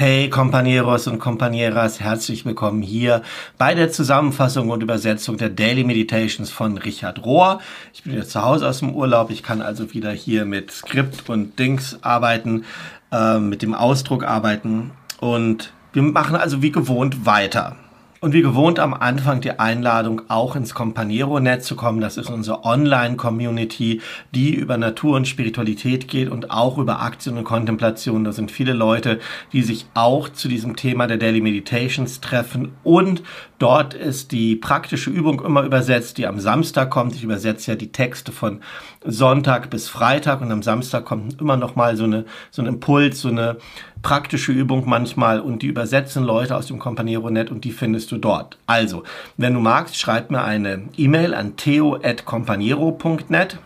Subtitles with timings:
[0.00, 3.22] Hey Companeros und Companeras, herzlich willkommen hier
[3.58, 7.60] bei der Zusammenfassung und Übersetzung der Daily Meditations von Richard Rohr.
[7.92, 11.28] Ich bin jetzt zu Hause aus dem Urlaub, ich kann also wieder hier mit Skript
[11.28, 12.64] und Dings arbeiten,
[13.10, 17.74] äh, mit dem Ausdruck arbeiten und wir machen also wie gewohnt weiter.
[18.20, 22.00] Und wie gewohnt am Anfang die Einladung, auch ins Companiero-Netz zu kommen.
[22.00, 24.00] Das ist unsere Online-Community,
[24.34, 28.24] die über Natur und Spiritualität geht und auch über Aktien und Kontemplation.
[28.24, 29.20] Da sind viele Leute,
[29.52, 32.72] die sich auch zu diesem Thema der Daily Meditations treffen.
[32.82, 33.22] Und
[33.60, 37.14] dort ist die praktische Übung immer übersetzt, die am Samstag kommt.
[37.14, 38.62] Ich übersetze ja die Texte von
[39.04, 43.20] Sonntag bis Freitag und am Samstag kommt immer noch mal so eine, so ein Impuls,
[43.20, 43.58] so eine
[44.02, 48.58] praktische Übung manchmal und die übersetzen Leute aus dem Companiero-Net und die findest du dort.
[48.66, 49.02] Also,
[49.36, 53.58] wenn du magst, schreib mir eine E-Mail an theo.companiero.net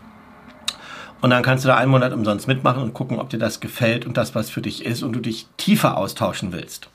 [1.21, 4.05] und dann kannst du da einen Monat umsonst mitmachen und gucken, ob dir das gefällt
[4.05, 6.89] und das was für dich ist und du dich tiefer austauschen willst.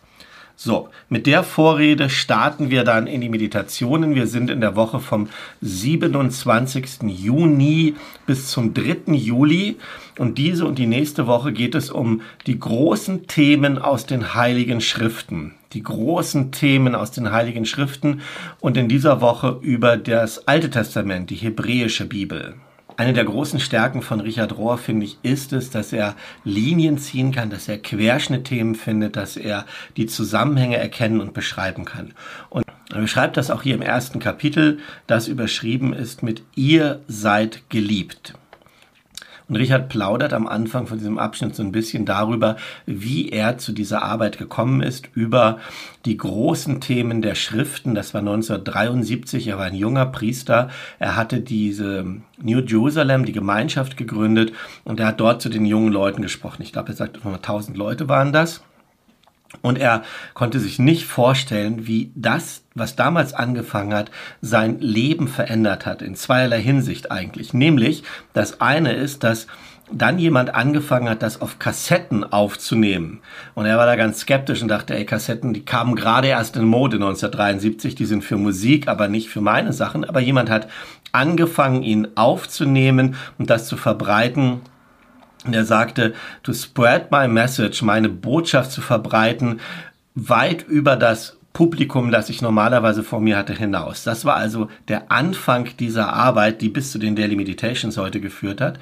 [0.60, 4.16] So, mit der Vorrede starten wir dann in die Meditationen.
[4.16, 5.28] Wir sind in der Woche vom
[5.60, 7.02] 27.
[7.06, 7.94] Juni
[8.26, 9.12] bis zum 3.
[9.12, 9.76] Juli.
[10.18, 14.80] Und diese und die nächste Woche geht es um die großen Themen aus den Heiligen
[14.80, 15.54] Schriften.
[15.74, 18.20] Die großen Themen aus den Heiligen Schriften
[18.58, 22.56] und in dieser Woche über das Alte Testament, die hebräische Bibel.
[22.98, 27.30] Eine der großen Stärken von Richard Rohr, finde ich, ist es, dass er Linien ziehen
[27.30, 32.12] kann, dass er Querschnittthemen findet, dass er die Zusammenhänge erkennen und beschreiben kann.
[32.50, 37.70] Und er beschreibt das auch hier im ersten Kapitel, das überschrieben ist mit Ihr seid
[37.70, 38.34] geliebt.
[39.48, 43.72] Und Richard plaudert am Anfang von diesem Abschnitt so ein bisschen darüber, wie er zu
[43.72, 45.58] dieser Arbeit gekommen ist, über
[46.04, 47.94] die großen Themen der Schriften.
[47.94, 50.68] Das war 1973, er war ein junger Priester.
[50.98, 52.04] Er hatte diese
[52.40, 54.52] New Jerusalem, die Gemeinschaft gegründet
[54.84, 56.62] und er hat dort zu den jungen Leuten gesprochen.
[56.62, 58.62] Ich glaube, er sagt, 1000 Leute waren das.
[59.62, 60.02] Und er
[60.34, 64.10] konnte sich nicht vorstellen, wie das, was damals angefangen hat,
[64.42, 67.54] sein Leben verändert hat, in zweierlei Hinsicht eigentlich.
[67.54, 68.02] Nämlich,
[68.34, 69.46] das eine ist, dass
[69.90, 73.20] dann jemand angefangen hat, das auf Kassetten aufzunehmen.
[73.54, 76.64] Und er war da ganz skeptisch und dachte, ey, Kassetten, die kamen gerade erst in
[76.64, 80.04] Mode 1973, die sind für Musik, aber nicht für meine Sachen.
[80.04, 80.68] Aber jemand hat
[81.12, 84.60] angefangen, ihn aufzunehmen und das zu verbreiten
[85.44, 89.60] und er sagte, to spread my message, meine Botschaft zu verbreiten,
[90.14, 94.04] weit über das Publikum, das ich normalerweise vor mir hatte, hinaus.
[94.04, 98.60] Das war also der Anfang dieser Arbeit, die bis zu den Daily Meditations heute geführt
[98.60, 98.78] hat.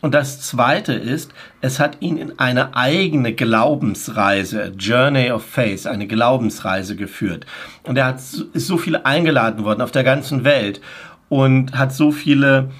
[0.00, 6.06] Und das zweite ist, es hat ihn in eine eigene Glaubensreise, Journey of Faith, eine
[6.06, 7.46] Glaubensreise geführt.
[7.84, 10.80] Und er hat, ist so viele eingeladen worden auf der ganzen Welt
[11.28, 12.70] und hat so viele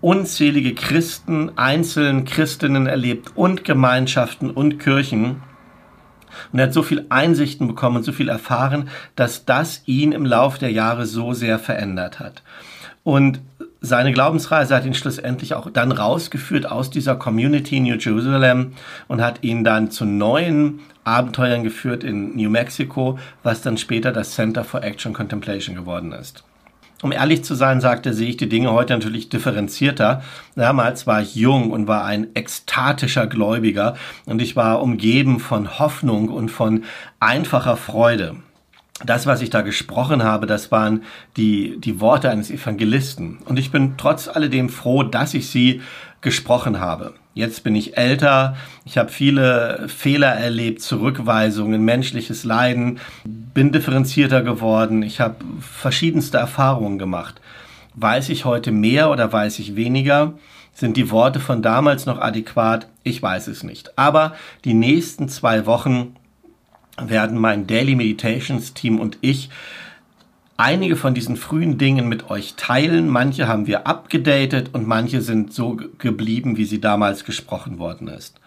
[0.00, 5.42] unzählige Christen, einzelnen Christinnen erlebt und Gemeinschaften und Kirchen.
[6.52, 10.26] Und er hat so viel Einsichten bekommen und so viel erfahren, dass das ihn im
[10.26, 12.42] Lauf der Jahre so sehr verändert hat.
[13.04, 13.40] Und
[13.80, 18.72] seine Glaubensreise hat ihn schlussendlich auch dann rausgeführt aus dieser Community New Jerusalem
[19.06, 24.32] und hat ihn dann zu neuen Abenteuern geführt in New Mexico, was dann später das
[24.32, 26.42] Center for Action Contemplation geworden ist.
[27.02, 30.22] Um ehrlich zu sein, sagte, sehe ich die Dinge heute natürlich differenzierter.
[30.54, 36.30] Damals war ich jung und war ein ekstatischer Gläubiger und ich war umgeben von Hoffnung
[36.30, 36.84] und von
[37.20, 38.36] einfacher Freude.
[39.04, 41.02] Das, was ich da gesprochen habe, das waren
[41.36, 43.38] die, die Worte eines Evangelisten.
[43.44, 45.82] Und ich bin trotz alledem froh, dass ich sie
[46.22, 47.12] gesprochen habe.
[47.34, 48.56] Jetzt bin ich älter,
[48.86, 52.98] ich habe viele Fehler erlebt, Zurückweisungen, menschliches Leiden,
[53.56, 57.40] bin differenzierter geworden, ich habe verschiedenste Erfahrungen gemacht.
[57.94, 60.34] Weiß ich heute mehr oder weiß ich weniger?
[60.74, 62.86] Sind die Worte von damals noch adäquat?
[63.02, 63.98] Ich weiß es nicht.
[63.98, 64.34] Aber
[64.66, 66.16] die nächsten zwei Wochen
[67.00, 69.48] werden mein Daily Meditations Team und ich
[70.58, 73.08] einige von diesen frühen Dingen mit euch teilen.
[73.08, 78.38] Manche haben wir abgedatet und manche sind so geblieben, wie sie damals gesprochen worden ist.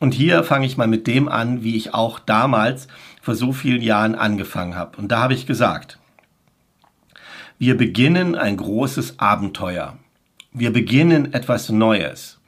[0.00, 2.88] Und hier fange ich mal mit dem an, wie ich auch damals
[3.24, 4.98] vor so vielen Jahren angefangen habe.
[4.98, 5.98] Und da habe ich gesagt,
[7.58, 9.96] wir beginnen ein großes Abenteuer.
[10.52, 12.38] Wir beginnen etwas Neues.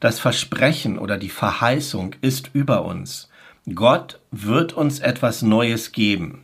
[0.00, 3.30] Das Versprechen oder die Verheißung ist über uns.
[3.72, 6.42] Gott wird uns etwas Neues geben.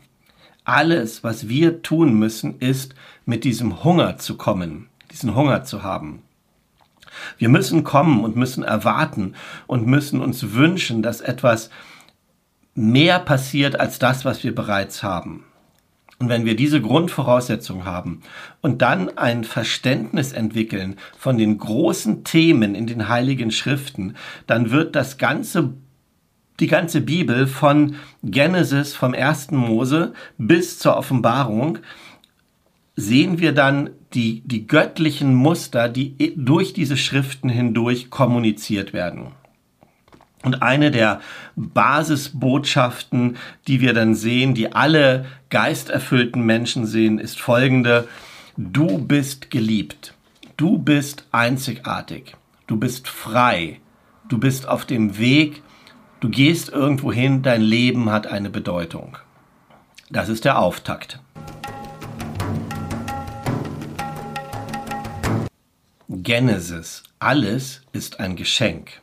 [0.62, 2.94] Alles, was wir tun müssen, ist,
[3.26, 6.23] mit diesem Hunger zu kommen, diesen Hunger zu haben.
[7.37, 9.35] Wir müssen kommen und müssen erwarten
[9.67, 11.69] und müssen uns wünschen, dass etwas
[12.74, 15.44] mehr passiert als das, was wir bereits haben.
[16.19, 18.22] Und wenn wir diese Grundvoraussetzung haben
[18.60, 24.16] und dann ein Verständnis entwickeln von den großen Themen in den heiligen Schriften,
[24.46, 25.74] dann wird das ganze
[26.60, 31.78] Die ganze Bibel von Genesis, vom ersten Mose bis zur Offenbarung
[32.94, 39.32] sehen wir dann die, die göttlichen Muster, die durch diese Schriften hindurch kommuniziert werden.
[40.42, 41.20] Und eine der
[41.54, 43.36] Basisbotschaften,
[43.68, 48.08] die wir dann sehen, die alle geisterfüllten Menschen sehen, ist folgende.
[48.56, 50.14] Du bist geliebt.
[50.56, 52.34] Du bist einzigartig.
[52.66, 53.80] Du bist frei.
[54.28, 55.62] Du bist auf dem Weg.
[56.20, 57.42] Du gehst irgendwo hin.
[57.42, 59.16] Dein Leben hat eine Bedeutung.
[60.10, 61.20] Das ist der Auftakt.
[66.08, 67.04] Genesis.
[67.18, 69.00] Alles ist ein Geschenk.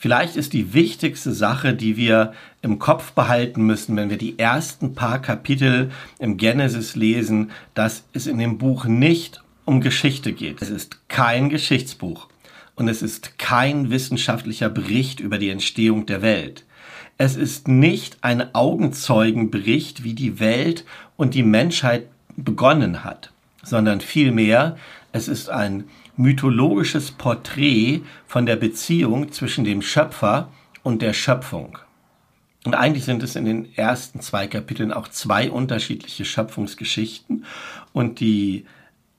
[0.00, 4.94] Vielleicht ist die wichtigste Sache, die wir im Kopf behalten müssen, wenn wir die ersten
[4.94, 5.90] paar Kapitel
[6.20, 10.62] im Genesis lesen, dass es in dem Buch nicht um Geschichte geht.
[10.62, 12.28] Es ist kein Geschichtsbuch
[12.76, 16.64] und es ist kein wissenschaftlicher Bericht über die Entstehung der Welt.
[17.16, 20.84] Es ist nicht ein Augenzeugenbericht, wie die Welt
[21.16, 22.06] und die Menschheit
[22.36, 23.32] begonnen hat,
[23.64, 24.76] sondern vielmehr
[25.10, 25.84] es ist ein
[26.18, 30.48] mythologisches Porträt von der Beziehung zwischen dem Schöpfer
[30.82, 31.78] und der Schöpfung.
[32.64, 37.44] Und eigentlich sind es in den ersten zwei Kapiteln auch zwei unterschiedliche Schöpfungsgeschichten.
[37.92, 38.66] Und die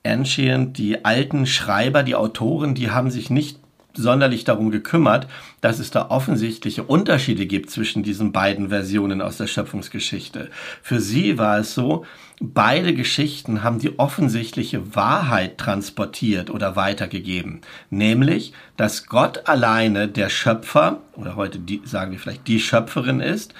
[0.05, 3.58] Ancient, die alten Schreiber, die Autoren, die haben sich nicht
[3.99, 5.27] sonderlich darum gekümmert,
[5.61, 10.49] dass es da offensichtliche Unterschiede gibt zwischen diesen beiden Versionen aus der Schöpfungsgeschichte.
[10.81, 12.05] Für sie war es so,
[12.39, 21.01] beide Geschichten haben die offensichtliche Wahrheit transportiert oder weitergegeben, nämlich, dass Gott alleine der Schöpfer
[21.13, 23.53] oder heute die, sagen wir vielleicht die Schöpferin ist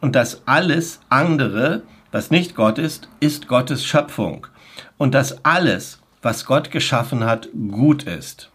[0.00, 1.82] und dass alles andere,
[2.12, 4.46] was nicht Gott ist, ist Gottes Schöpfung.
[4.98, 8.50] Und dass alles, was Gott geschaffen hat, gut ist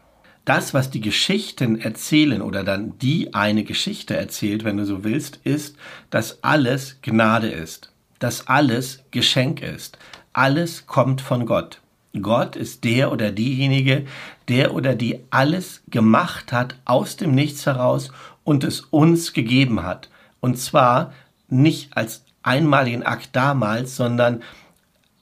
[0.52, 5.40] das, was die Geschichten erzählen oder dann die eine Geschichte erzählt, wenn du so willst,
[5.46, 5.78] ist,
[6.10, 9.98] dass alles Gnade ist, dass alles Geschenk ist.
[10.34, 11.80] Alles kommt von Gott.
[12.22, 14.06] Gott ist der oder diejenige,
[14.50, 18.12] der oder die alles gemacht hat aus dem Nichts heraus
[18.44, 20.10] und es uns gegeben hat.
[20.42, 21.14] Und zwar
[21.48, 24.44] nicht als einmaligen Akt damals, sondern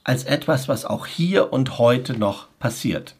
[0.02, 3.14] als etwas, was auch hier und heute noch passiert.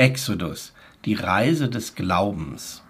[0.00, 0.72] Exodus,
[1.04, 2.82] die Reise des Glaubens.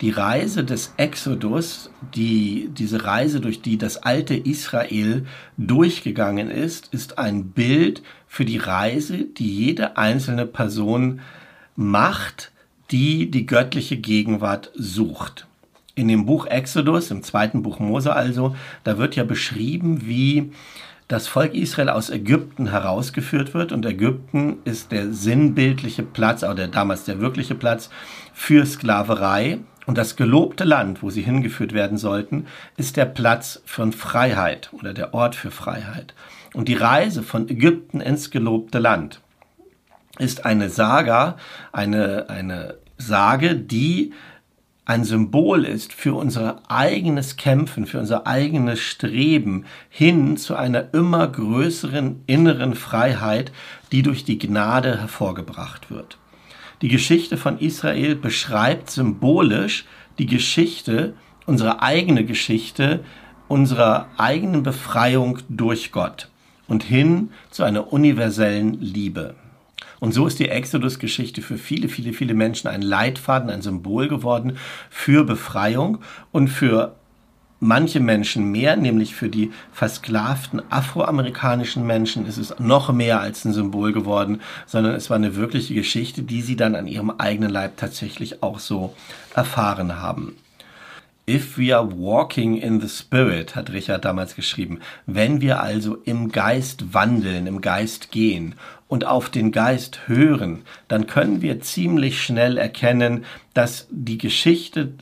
[0.00, 5.26] Die Reise des Exodus, die, diese Reise, durch die das alte Israel
[5.58, 11.20] durchgegangen ist, ist ein Bild für die Reise, die jede einzelne Person
[11.74, 12.52] macht,
[12.92, 15.48] die die göttliche Gegenwart sucht.
[15.96, 18.54] In dem Buch Exodus, im zweiten Buch Mose also,
[18.84, 20.52] da wird ja beschrieben, wie
[21.10, 27.02] das Volk Israel aus Ägypten herausgeführt wird und Ägypten ist der sinnbildliche Platz, oder damals
[27.02, 27.90] der wirkliche Platz
[28.32, 32.46] für Sklaverei und das gelobte Land, wo sie hingeführt werden sollten,
[32.76, 36.14] ist der Platz von Freiheit oder der Ort für Freiheit.
[36.54, 39.20] Und die Reise von Ägypten ins gelobte Land
[40.20, 41.38] ist eine Saga,
[41.72, 44.12] eine, eine Sage, die
[44.90, 51.28] ein Symbol ist für unser eigenes Kämpfen, für unser eigenes Streben hin zu einer immer
[51.28, 53.52] größeren inneren Freiheit,
[53.92, 56.18] die durch die Gnade hervorgebracht wird.
[56.82, 59.84] Die Geschichte von Israel beschreibt symbolisch
[60.18, 61.14] die Geschichte,
[61.46, 63.04] unsere eigene Geschichte,
[63.46, 66.30] unserer eigenen Befreiung durch Gott
[66.66, 69.36] und hin zu einer universellen Liebe.
[70.00, 74.56] Und so ist die Exodus-Geschichte für viele, viele, viele Menschen ein Leitfaden, ein Symbol geworden
[74.88, 75.98] für Befreiung
[76.32, 76.96] und für
[77.60, 83.52] manche Menschen mehr, nämlich für die versklavten afroamerikanischen Menschen ist es noch mehr als ein
[83.52, 87.76] Symbol geworden, sondern es war eine wirkliche Geschichte, die sie dann an ihrem eigenen Leib
[87.76, 88.94] tatsächlich auch so
[89.34, 90.36] erfahren haben.
[91.30, 96.32] If we are walking in the Spirit, hat Richard damals geschrieben, wenn wir also im
[96.32, 98.56] Geist wandeln, im Geist gehen
[98.88, 104.94] und auf den Geist hören, dann können wir ziemlich schnell erkennen, dass die Geschichte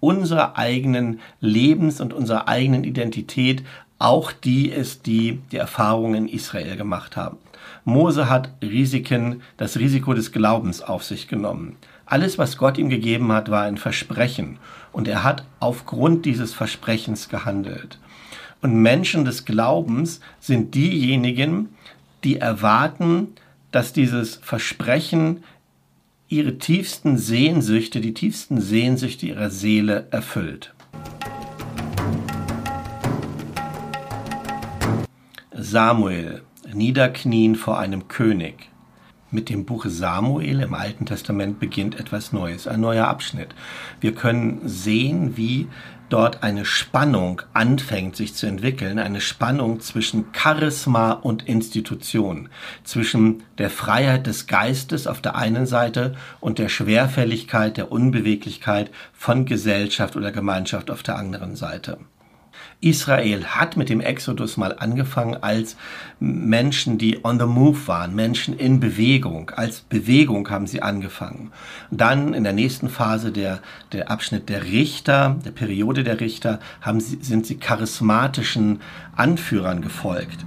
[0.00, 3.62] unserer eigenen Lebens und unserer eigenen Identität
[3.98, 7.36] auch die ist, die die Erfahrungen in Israel gemacht haben.
[7.84, 11.76] Mose hat Risiken, das Risiko des Glaubens auf sich genommen.
[12.06, 14.58] Alles, was Gott ihm gegeben hat, war ein Versprechen.
[14.96, 17.98] Und er hat aufgrund dieses Versprechens gehandelt.
[18.62, 21.68] Und Menschen des Glaubens sind diejenigen,
[22.24, 23.34] die erwarten,
[23.72, 25.44] dass dieses Versprechen
[26.28, 30.72] ihre tiefsten Sehnsüchte, die tiefsten Sehnsüchte ihrer Seele erfüllt.
[35.52, 36.40] Samuel,
[36.72, 38.70] niederknien vor einem König.
[39.32, 43.56] Mit dem Buch Samuel im Alten Testament beginnt etwas Neues, ein neuer Abschnitt.
[44.00, 45.66] Wir können sehen, wie
[46.08, 52.48] dort eine Spannung anfängt sich zu entwickeln, eine Spannung zwischen Charisma und Institution,
[52.84, 59.44] zwischen der Freiheit des Geistes auf der einen Seite und der Schwerfälligkeit, der Unbeweglichkeit von
[59.44, 61.98] Gesellschaft oder Gemeinschaft auf der anderen Seite.
[62.80, 65.76] Israel hat mit dem Exodus mal angefangen als
[66.20, 69.50] Menschen, die on the move waren, Menschen in Bewegung.
[69.50, 71.52] Als Bewegung haben sie angefangen.
[71.90, 73.60] Dann in der nächsten Phase der,
[73.92, 78.80] der Abschnitt der Richter, der Periode der Richter, haben sie, sind sie charismatischen
[79.16, 80.44] Anführern gefolgt.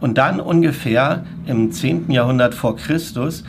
[0.00, 2.10] Und dann ungefähr im 10.
[2.10, 3.42] Jahrhundert vor Christus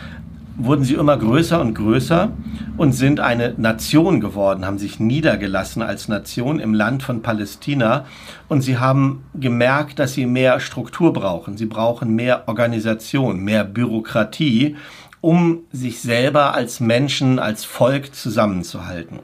[0.58, 2.32] wurden sie immer größer und größer
[2.78, 8.06] und sind eine Nation geworden, haben sich niedergelassen als Nation im Land von Palästina
[8.48, 11.58] und sie haben gemerkt, dass sie mehr Struktur brauchen.
[11.58, 14.76] Sie brauchen mehr Organisation, mehr Bürokratie,
[15.22, 19.20] um sich selber als Menschen, als Volk zusammenzuhalten.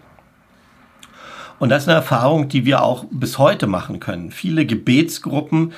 [1.60, 4.32] Und das ist eine Erfahrung, die wir auch bis heute machen können.
[4.32, 5.74] Viele Gebetsgruppen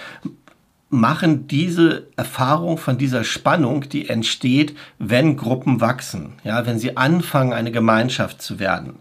[0.94, 7.52] machen diese Erfahrung von dieser Spannung, die entsteht, wenn Gruppen wachsen, ja, wenn sie anfangen,
[7.52, 8.96] eine Gemeinschaft zu werden.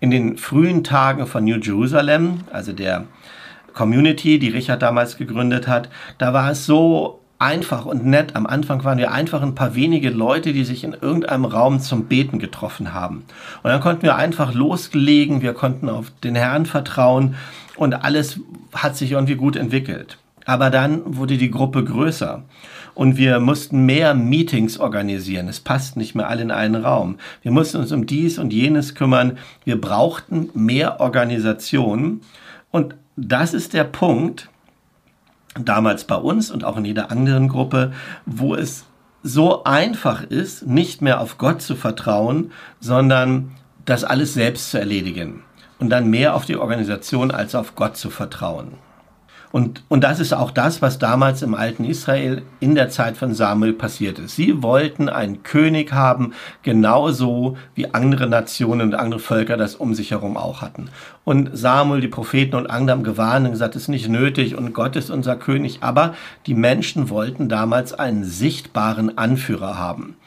[0.00, 3.04] In den frühen Tagen von New Jerusalem, also der
[3.72, 5.88] Community, die Richard damals gegründet hat,
[6.18, 8.34] da war es so einfach und nett.
[8.34, 12.06] Am Anfang waren wir einfach ein paar wenige Leute, die sich in irgendeinem Raum zum
[12.06, 13.24] Beten getroffen haben.
[13.62, 17.36] Und dann konnten wir einfach loslegen, wir konnten auf den Herrn vertrauen
[17.76, 18.40] und alles
[18.74, 20.18] hat sich irgendwie gut entwickelt.
[20.46, 22.44] Aber dann wurde die Gruppe größer
[22.94, 25.48] und wir mussten mehr Meetings organisieren.
[25.48, 27.18] Es passt nicht mehr alle in einen Raum.
[27.42, 29.38] Wir mussten uns um dies und jenes kümmern.
[29.64, 32.20] Wir brauchten mehr Organisation.
[32.70, 34.48] Und das ist der Punkt,
[35.58, 37.92] damals bei uns und auch in jeder anderen Gruppe,
[38.24, 38.84] wo es
[39.24, 43.50] so einfach ist, nicht mehr auf Gott zu vertrauen, sondern
[43.84, 45.42] das alles selbst zu erledigen.
[45.80, 48.85] Und dann mehr auf die Organisation als auf Gott zu vertrauen.
[49.56, 53.32] Und, und das ist auch das, was damals im alten Israel in der Zeit von
[53.32, 54.36] Samuel passiert ist.
[54.36, 60.10] Sie wollten einen König haben, genauso wie andere Nationen und andere Völker das um sich
[60.10, 60.90] herum auch hatten.
[61.24, 64.74] Und Samuel, die Propheten und andere haben gewarnt und gesagt, es ist nicht nötig und
[64.74, 65.78] Gott ist unser König.
[65.80, 70.18] Aber die Menschen wollten damals einen sichtbaren Anführer haben.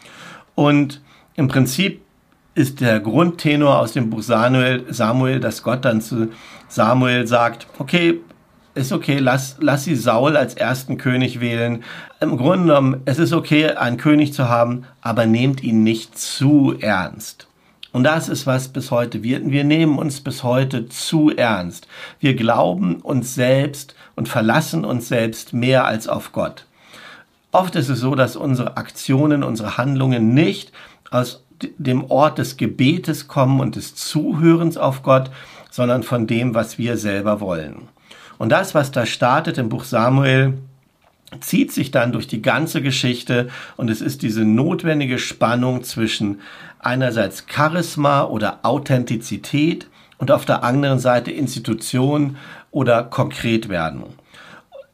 [0.55, 1.01] Und
[1.35, 2.01] im Prinzip
[2.55, 6.29] ist der Grundtenor aus dem Buch Samuel, Samuel, dass Gott dann zu
[6.67, 8.21] Samuel sagt, okay,
[8.79, 11.83] ist okay, lass, lass sie Saul als ersten König wählen.
[12.19, 16.75] Im Grunde genommen, es ist okay, einen König zu haben, aber nehmt ihn nicht zu
[16.79, 17.47] ernst.
[17.91, 19.21] Und das ist was bis heute.
[19.23, 21.87] Wir, wir nehmen uns bis heute zu ernst.
[22.19, 26.65] Wir glauben uns selbst und verlassen uns selbst mehr als auf Gott.
[27.51, 30.71] Oft ist es so, dass unsere Aktionen, unsere Handlungen nicht
[31.11, 31.43] aus
[31.77, 35.31] dem Ort des Gebetes kommen und des Zuhörens auf Gott,
[35.69, 37.89] sondern von dem, was wir selber wollen.
[38.39, 40.57] Und das, was da startet im Buch Samuel,
[41.41, 46.39] zieht sich dann durch die ganze Geschichte und es ist diese notwendige Spannung zwischen
[46.79, 52.37] einerseits Charisma oder Authentizität und auf der anderen Seite Institution
[52.71, 54.03] oder konkret werden.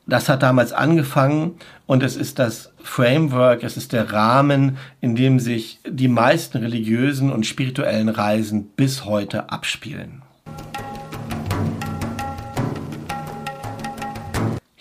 [0.08, 5.40] Das hat damals angefangen und es ist das Framework, es ist der Rahmen, in dem
[5.40, 10.22] sich die meisten religiösen und spirituellen Reisen bis heute abspielen.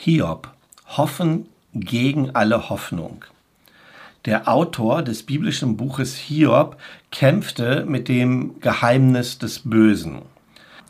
[0.04, 0.50] Hiob,
[0.98, 3.24] Hoffen gegen alle Hoffnung.
[4.26, 6.76] Der Autor des biblischen Buches Hiob
[7.10, 10.20] kämpfte mit dem Geheimnis des Bösen.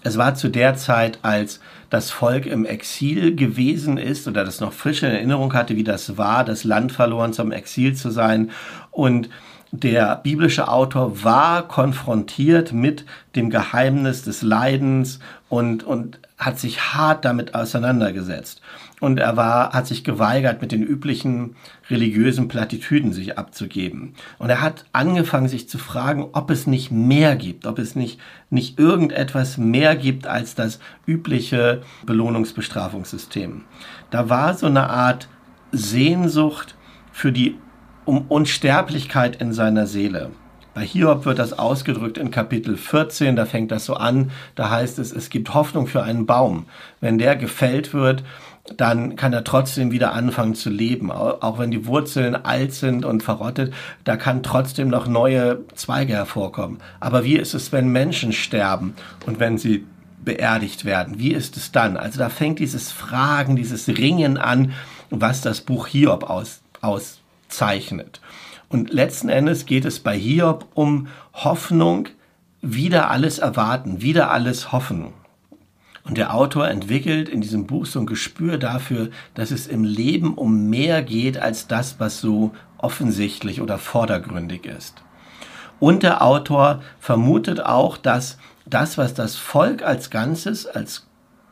[0.02, 4.72] Es war zu der Zeit, als das Volk im Exil gewesen ist oder das noch
[4.72, 8.50] frisch in Erinnerung hatte, wie das war, das Land verloren zum Exil zu sein.
[8.90, 9.28] Und
[9.70, 13.04] der biblische Autor war konfrontiert mit
[13.36, 18.60] dem Geheimnis des Leidens und, und hat sich hart damit auseinandergesetzt
[19.00, 21.56] und er war, hat sich geweigert, mit den üblichen
[21.90, 24.14] religiösen Plattitüden sich abzugeben.
[24.38, 28.20] Und er hat angefangen, sich zu fragen, ob es nicht mehr gibt, ob es nicht,
[28.50, 33.62] nicht irgendetwas mehr gibt als das übliche Belohnungsbestrafungssystem.
[34.10, 35.28] Da war so eine Art
[35.72, 36.76] Sehnsucht
[37.12, 37.56] für die
[38.04, 40.30] um Unsterblichkeit in seiner Seele.
[40.74, 44.98] Bei Hiob wird das ausgedrückt in Kapitel 14, da fängt das so an, da heißt
[44.98, 46.66] es, es gibt Hoffnung für einen Baum.
[47.00, 48.24] Wenn der gefällt wird,
[48.76, 51.10] dann kann er trotzdem wieder anfangen zu leben.
[51.12, 56.78] Auch wenn die Wurzeln alt sind und verrottet, da kann trotzdem noch neue Zweige hervorkommen.
[56.98, 58.94] Aber wie ist es, wenn Menschen sterben
[59.26, 59.84] und wenn sie
[60.24, 61.18] beerdigt werden?
[61.18, 61.98] Wie ist es dann?
[61.98, 64.72] Also da fängt dieses Fragen, dieses Ringen an,
[65.10, 68.20] was das Buch Hiob aus, auszeichnet.
[68.70, 72.08] Und letzten Endes geht es bei Hiob um Hoffnung,
[72.62, 75.12] wieder alles erwarten, wieder alles hoffen.
[76.04, 80.34] Und der Autor entwickelt in diesem Buch so ein Gespür dafür, dass es im Leben
[80.34, 85.02] um mehr geht als das, was so offensichtlich oder vordergründig ist.
[85.80, 91.06] Und der Autor vermutet auch, dass das, was das Volk als Ganzes, als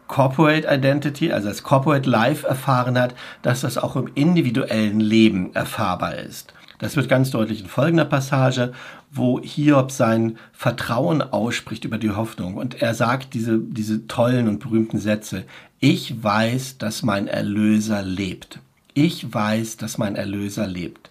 [0.07, 6.17] Corporate Identity, also als Corporate Life erfahren hat, dass das auch im individuellen Leben erfahrbar
[6.17, 6.53] ist.
[6.83, 8.73] Das wird ganz deutlich in folgender Passage,
[9.09, 12.57] wo Hiob sein Vertrauen ausspricht über die Hoffnung.
[12.57, 15.45] Und er sagt diese, diese tollen und berühmten Sätze.
[15.79, 18.59] Ich weiß, dass mein Erlöser lebt.
[18.95, 21.09] Ich weiß, dass mein Erlöser lebt.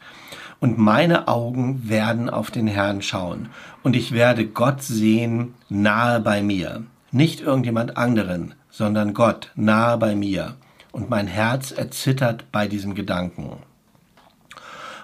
[0.59, 3.47] Und meine Augen werden auf den Herrn schauen.
[3.81, 6.83] Und ich werde Gott sehen nahe bei mir.
[7.13, 10.55] Nicht irgendjemand anderen, sondern Gott nahe bei mir.
[10.91, 13.70] Und mein Herz erzittert bei diesem Gedanken.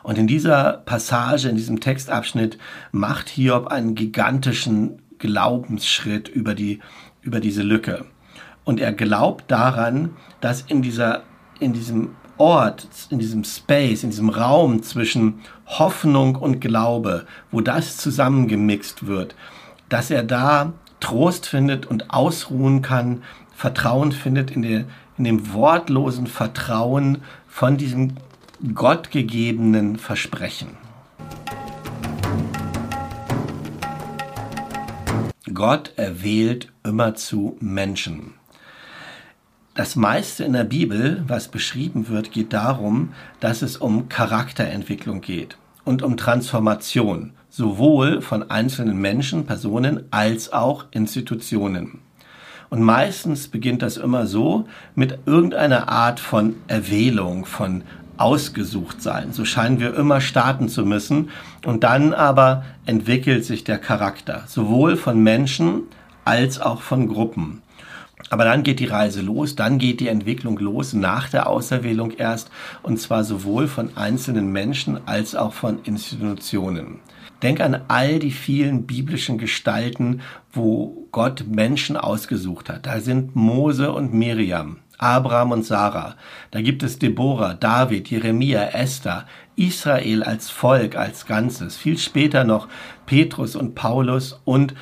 [0.08, 2.58] Und in dieser Passage, in diesem Textabschnitt
[2.94, 6.80] macht Hiob einen gigantischen Glaubensschritt über, die,
[7.24, 8.06] über diese Lücke.
[8.64, 11.24] Und er glaubt daran, dass in, dieser,
[11.60, 17.98] in diesem Ort, in diesem Space, in diesem Raum zwischen Hoffnung und Glaube, wo das
[17.98, 19.36] zusammengemixt wird,
[19.90, 20.72] dass er da
[21.02, 23.24] Trost findet und ausruhen kann,
[23.54, 24.86] Vertrauen findet in, der,
[25.18, 28.14] in dem wortlosen Vertrauen von diesem
[28.74, 30.70] gottgegebenen Versprechen.
[35.54, 38.34] Gott erwählt immerzu Menschen.
[39.76, 45.56] Das meiste in der Bibel, was beschrieben wird, geht darum, dass es um Charakterentwicklung geht
[45.86, 52.00] und um Transformation, sowohl von einzelnen Menschen, Personen als auch Institutionen.
[52.70, 57.84] Und meistens beginnt das immer so mit irgendeiner Art von Erwählung, von
[58.18, 59.34] ausgesucht sein.
[59.34, 61.30] So scheinen wir immer starten zu müssen.
[61.66, 65.84] Und dann aber entwickelt sich der Charakter, sowohl von Menschen
[66.26, 67.62] als auch von Gruppen.
[68.30, 72.50] Aber dann geht die Reise los, dann geht die Entwicklung los nach der Auserwählung erst,
[72.84, 77.00] und zwar sowohl von einzelnen Menschen als auch von Institutionen.
[77.44, 82.88] Denk an all die vielen biblischen Gestalten, wo Gott Menschen ausgesucht hat.
[82.88, 86.16] Da sind Mose und Miriam, Abraham und Sarah.
[86.52, 91.78] Da gibt es Deborah, David, Jeremia, Esther, Israel als Volk, als Ganzes.
[91.78, 92.68] Viel später noch
[93.06, 94.74] Petrus und Paulus und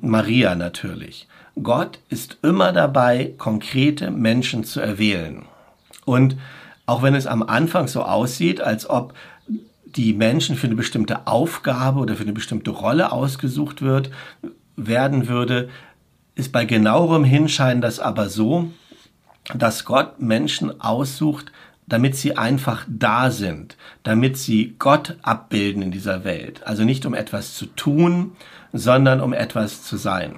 [0.00, 1.28] Maria natürlich.
[1.62, 5.44] Gott ist immer dabei, konkrete Menschen zu erwählen.
[6.04, 6.36] Und
[6.86, 9.14] auch wenn es am Anfang so aussieht, als ob
[9.96, 14.10] die Menschen für eine bestimmte Aufgabe oder für eine bestimmte Rolle ausgesucht wird,
[14.76, 15.68] werden würde,
[16.34, 18.70] ist bei genauerem Hinschein das aber so,
[19.54, 21.52] dass Gott Menschen aussucht,
[21.86, 26.66] damit sie einfach da sind, damit sie Gott abbilden in dieser Welt.
[26.66, 28.32] Also nicht um etwas zu tun,
[28.72, 30.36] sondern um etwas zu sein.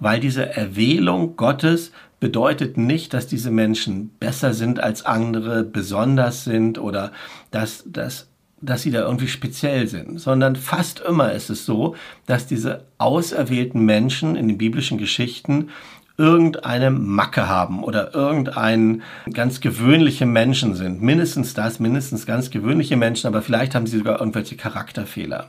[0.00, 6.78] Weil diese Erwählung Gottes bedeutet nicht, dass diese Menschen besser sind als andere, besonders sind
[6.78, 7.12] oder
[7.52, 8.28] dass, dass,
[8.60, 11.94] dass sie da irgendwie speziell sind, sondern fast immer ist es so,
[12.26, 15.70] dass diese auserwählten Menschen in den biblischen Geschichten
[16.16, 21.02] irgendeine Macke haben oder irgendein ganz gewöhnliche Menschen sind.
[21.02, 25.48] Mindestens das, mindestens ganz gewöhnliche Menschen, aber vielleicht haben sie sogar irgendwelche Charakterfehler.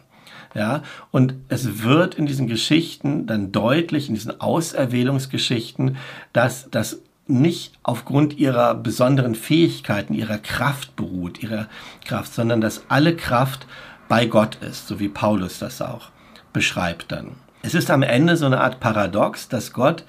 [0.56, 5.98] Ja, und es wird in diesen Geschichten dann deutlich, in diesen Auserwählungsgeschichten,
[6.32, 11.68] dass das nicht aufgrund ihrer besonderen Fähigkeiten, ihrer Kraft beruht, ihrer
[12.06, 13.66] Kraft, sondern dass alle Kraft
[14.10, 16.10] bei Gott ist, so wie Paulus das auch
[16.52, 17.32] beschreibt dann.
[17.64, 20.04] Es ist am Ende so eine Art Paradox, dass Gott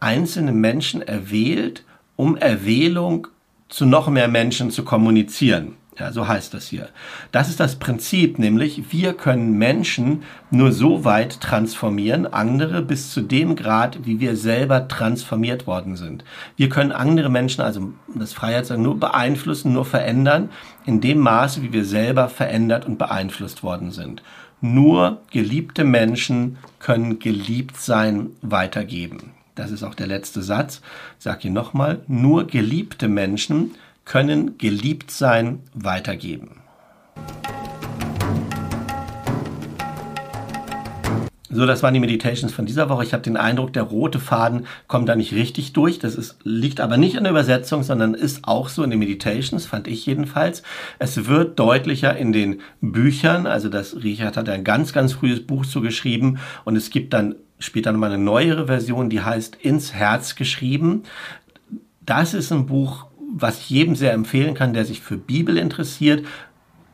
[0.00, 1.84] einzelne Menschen erwählt,
[2.16, 3.28] um Erwählung
[3.68, 5.74] zu noch mehr Menschen zu kommunizieren.
[5.98, 6.90] Ja, so heißt das hier.
[7.32, 13.20] Das ist das Prinzip, nämlich wir können Menschen nur so weit transformieren, andere bis zu
[13.20, 16.22] dem Grad, wie wir selber transformiert worden sind.
[16.56, 20.50] Wir können andere Menschen, also das Freiheitssagen, nur beeinflussen, nur verändern,
[20.86, 24.22] in dem Maße, wie wir selber verändert und beeinflusst worden sind.
[24.60, 30.80] Nur geliebte Menschen können geliebt sein weitergeben das ist auch der letzte Satz,
[31.18, 36.62] ich sage ihn nochmal, nur geliebte Menschen können geliebt sein weitergeben.
[41.50, 43.04] So, das waren die Meditations von dieser Woche.
[43.04, 45.98] Ich habe den Eindruck, der rote Faden kommt da nicht richtig durch.
[45.98, 49.66] Das ist, liegt aber nicht an der Übersetzung, sondern ist auch so in den Meditations,
[49.66, 50.62] fand ich jedenfalls.
[50.98, 53.46] Es wird deutlicher in den Büchern.
[53.46, 57.92] Also das Richard hat ein ganz, ganz frühes Buch zugeschrieben und es gibt dann später
[57.92, 61.02] nochmal eine neuere Version, die heißt Ins Herz geschrieben.
[62.04, 66.24] Das ist ein Buch, was ich jedem sehr empfehlen kann, der sich für Bibel interessiert,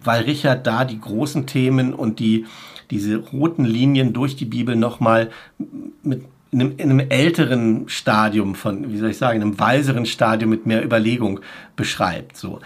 [0.03, 2.47] weil Richard da die großen Themen und die,
[2.91, 5.31] diese roten Linien durch die Bibel nochmal
[6.03, 6.25] mit
[6.55, 10.67] in einem, in einem älteren Stadium von, wie soll ich sagen, einem weiseren Stadium mit
[10.67, 11.41] mehr Überlegung
[11.75, 12.37] beschreibt.
[12.37, 12.61] So.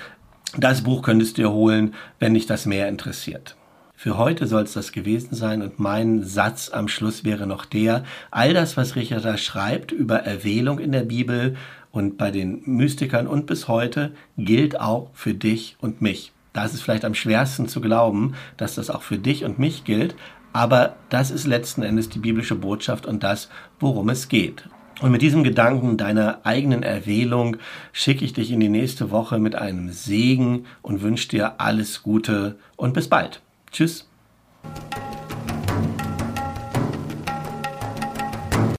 [0.59, 3.57] Das Buch könntest du dir holen, wenn dich das mehr interessiert.
[4.01, 8.05] Für heute soll es das gewesen sein und mein Satz am Schluss wäre noch der,
[8.31, 11.57] all das, was Richard da schreibt über Erwählung in der Bibel
[11.91, 16.31] und bei den Mystikern und bis heute, gilt auch für dich und mich.
[16.53, 19.83] Da ist es vielleicht am schwersten zu glauben, dass das auch für dich und mich
[19.83, 20.15] gilt,
[20.53, 23.49] aber das ist letzten Endes die biblische Botschaft und das,
[23.81, 24.69] worum es geht.
[25.01, 27.57] Und mit diesem Gedanken deiner eigenen Erwählung
[27.93, 32.61] schicke ich dich in die nächste Woche mit einem Segen und wünsche dir alles Gute
[32.77, 33.43] und bis bald.
[33.71, 34.07] Tschüss.